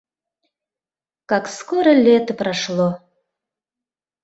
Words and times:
Как 1.29 1.45
скоро 1.47 1.91
лето 2.05 2.33
прошло... 2.39 2.89